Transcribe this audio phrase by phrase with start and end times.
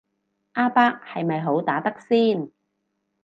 [0.53, 2.49] 阿伯係咪好打得先